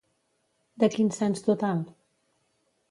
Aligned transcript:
De 0.83 0.89
quin 0.95 1.11
cens 1.19 1.47
total? 1.49 1.87